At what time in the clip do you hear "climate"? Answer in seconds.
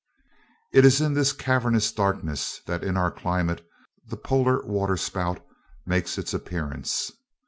3.11-3.63